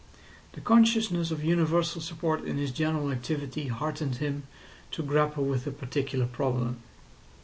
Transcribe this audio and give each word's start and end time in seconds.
The 0.53 0.61
consciousness 0.61 1.29
of 1.29 1.43
universal 1.43 2.01
support 2.01 2.43
in 2.43 2.57
his 2.57 2.71
general 2.71 3.11
activity 3.11 3.67
heartened 3.67 4.15
him 4.15 4.47
to 4.93 5.03
grapple 5.03 5.45
with 5.45 5.65
the 5.65 5.71
particular 5.71 6.25
problem. 6.25 6.81